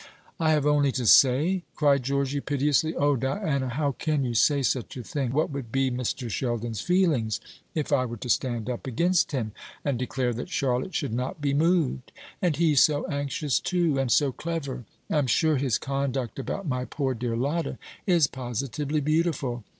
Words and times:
"I 0.39 0.53
have 0.53 0.65
only 0.65 0.91
to 0.93 1.05
say!" 1.05 1.61
cried 1.75 2.01
Georgy, 2.01 2.41
piteously. 2.41 2.95
"O 2.95 3.15
Diana, 3.15 3.69
how 3.69 3.91
can 3.91 4.23
you 4.25 4.33
say 4.33 4.63
such 4.63 4.97
a 4.97 5.03
thing? 5.03 5.31
What 5.31 5.51
would 5.51 5.71
be 5.71 5.91
Mr. 5.91 6.27
Sheldon's 6.27 6.81
feelings 6.81 7.39
if 7.75 7.93
I 7.93 8.05
were 8.05 8.17
to 8.17 8.27
stand 8.27 8.67
up 8.67 8.87
against 8.87 9.31
him, 9.31 9.51
and 9.85 9.99
declare 9.99 10.33
that 10.33 10.49
Charlotte 10.49 10.95
should 10.95 11.13
not 11.13 11.39
be 11.39 11.53
moved? 11.53 12.11
And 12.41 12.55
he 12.55 12.73
so 12.73 13.05
anxious 13.09 13.59
too, 13.59 13.99
and 13.99 14.11
so 14.11 14.31
clever. 14.31 14.85
I'm 15.07 15.27
sure 15.27 15.57
his 15.57 15.77
conduct 15.77 16.39
about 16.39 16.65
my 16.65 16.85
poor 16.85 17.13
dear 17.13 17.37
Lotta 17.37 17.77
is 18.07 18.25
positively 18.25 19.01
beautiful. 19.01 19.63